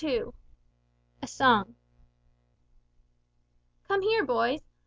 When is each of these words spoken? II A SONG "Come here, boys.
II 0.03 0.23
A 1.21 1.27
SONG 1.27 1.75
"Come 3.83 4.01
here, 4.01 4.25
boys. 4.25 4.61